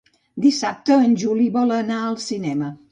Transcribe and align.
Dissabte 0.45 0.97
en 1.09 1.13
Juli 1.25 1.47
vol 1.59 1.77
anar 1.81 2.03
al 2.09 2.21
cinema. 2.29 2.77